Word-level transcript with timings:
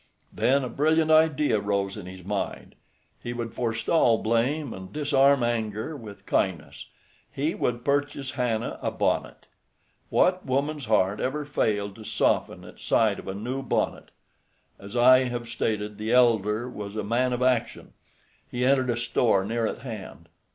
Then 0.33 0.63
a 0.63 0.69
brilliant 0.69 1.11
idea 1.11 1.59
rose 1.59 1.95
in 1.95 2.07
his 2.07 2.25
mind. 2.25 2.73
He 3.21 3.33
would 3.33 3.53
forestall 3.53 4.17
blame 4.17 4.73
and 4.73 4.91
disarm 4.91 5.43
anger 5.43 5.95
with 5.95 6.25
kindness—he 6.25 7.53
would 7.53 7.85
purchase 7.85 8.31
Hannah 8.31 8.79
a 8.81 8.89
bonnet. 8.89 9.45
What 10.09 10.43
woman's 10.43 10.85
heart 10.85 11.19
ever 11.19 11.45
failed 11.45 11.93
to 11.97 12.03
soften 12.03 12.65
at 12.65 12.81
sight 12.81 13.19
of 13.19 13.27
a 13.27 13.35
new 13.35 13.61
bonnet? 13.61 14.09
As 14.79 14.97
I 14.97 15.25
have 15.25 15.47
stated, 15.47 15.99
the 15.99 16.11
elder 16.11 16.67
was 16.67 16.95
a 16.95 17.03
man 17.03 17.31
of 17.31 17.43
action. 17.43 17.93
He 18.49 18.65
entered 18.65 18.89
a 18.89 18.97
store 18.97 19.45
near 19.45 19.67
at 19.67 19.83
hand. 19.83 20.29